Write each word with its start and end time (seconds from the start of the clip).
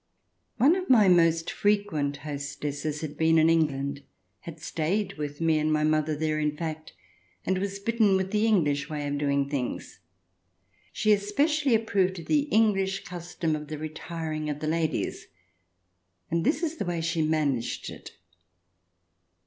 One 0.57 0.75
of 0.75 0.89
my 0.89 1.07
most 1.07 1.51
frequent 1.51 2.17
hostesses 2.25 3.01
had 3.01 3.17
been 3.19 3.37
in 3.37 3.51
England— 3.51 4.01
had 4.47 4.59
stayed 4.59 5.13
with 5.13 5.39
me 5.39 5.59
and 5.59 5.71
my 5.71 5.83
mother 5.83 6.15
there, 6.15 6.39
in 6.39 6.57
fact— 6.57 6.93
and 7.45 7.59
was 7.59 7.77
bitten 7.77 8.17
with 8.17 8.31
the 8.31 8.47
English 8.47 8.89
way 8.89 9.07
of 9.07 9.19
doing 9.19 9.47
things. 9.47 9.99
She 10.91 11.11
especially 11.13 11.75
approved 11.75 12.17
of 12.17 12.25
the 12.25 12.45
English 12.49 13.03
custom 13.03 13.55
of 13.55 13.67
the 13.67 13.77
retiring 13.77 14.49
of 14.49 14.59
the 14.59 14.65
ladies, 14.65 15.27
and 16.31 16.43
this 16.43 16.63
is 16.63 16.77
the 16.77 16.85
way 16.85 16.99
she 16.99 17.21
managed 17.21 17.91
it. 17.91 18.17